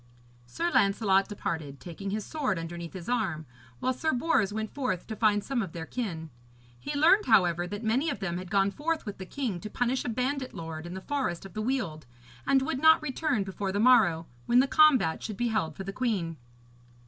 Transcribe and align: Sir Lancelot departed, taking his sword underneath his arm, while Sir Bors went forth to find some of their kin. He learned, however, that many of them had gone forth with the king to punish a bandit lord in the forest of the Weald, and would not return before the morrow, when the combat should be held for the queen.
Sir 0.47 0.71
Lancelot 0.71 1.27
departed, 1.27 1.79
taking 1.79 2.09
his 2.09 2.25
sword 2.25 2.57
underneath 2.57 2.93
his 2.93 3.07
arm, 3.07 3.45
while 3.79 3.93
Sir 3.93 4.11
Bors 4.13 4.51
went 4.51 4.73
forth 4.73 5.05
to 5.05 5.15
find 5.15 5.43
some 5.43 5.61
of 5.61 5.73
their 5.73 5.85
kin. 5.85 6.31
He 6.79 6.97
learned, 6.97 7.27
however, 7.27 7.67
that 7.67 7.83
many 7.83 8.09
of 8.09 8.19
them 8.19 8.39
had 8.39 8.49
gone 8.49 8.71
forth 8.71 9.05
with 9.05 9.19
the 9.19 9.27
king 9.27 9.59
to 9.59 9.69
punish 9.69 10.03
a 10.03 10.09
bandit 10.09 10.55
lord 10.55 10.87
in 10.87 10.95
the 10.95 11.01
forest 11.01 11.45
of 11.45 11.53
the 11.53 11.61
Weald, 11.61 12.07
and 12.47 12.63
would 12.63 12.79
not 12.79 13.03
return 13.03 13.43
before 13.43 13.71
the 13.71 13.79
morrow, 13.79 14.25
when 14.47 14.57
the 14.59 14.65
combat 14.67 15.21
should 15.21 15.37
be 15.37 15.49
held 15.49 15.75
for 15.75 15.83
the 15.83 15.93
queen. 15.93 16.37